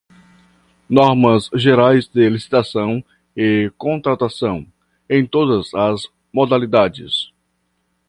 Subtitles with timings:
[0.89, 3.05] normas gerais de licitação
[3.37, 4.65] e contratação,
[5.07, 7.31] em todas as modalidades